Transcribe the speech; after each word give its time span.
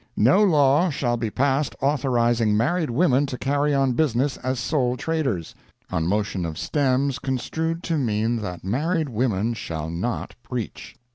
No 0.17 0.43
law 0.43 0.89
shall 0.89 1.15
be 1.15 1.29
passed 1.29 1.75
authorizing 1.79 2.57
married 2.57 2.89
women 2.89 3.27
to 3.27 3.37
carry 3.37 3.71
on 3.71 3.93
business 3.93 4.37
as 4.37 4.57
sole 4.59 4.97
traders." 4.97 5.53
On 5.91 6.07
motion 6.07 6.43
of 6.43 6.57
Stems, 6.57 7.19
construed 7.19 7.83
to 7.83 7.99
mean 7.99 8.37
that 8.37 8.63
married 8.63 9.09
women 9.09 9.53
shall 9.53 9.91
not 9.91 10.33
preach. 10.41 10.95